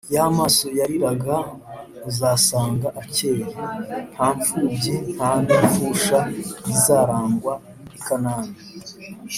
Ya 0.15 0.25
maso 0.37 0.65
yariraga 0.79 1.37
uzasang’ 2.09 2.79
akeye, 3.01 3.45
Nta 4.13 4.27
mpfubyi 4.37 4.95
nta 5.15 5.31
n’ 5.45 5.47
impfusha 5.57 6.17
bizarangw’ 6.65 7.45
i 7.97 7.99
Kanani. 8.05 8.55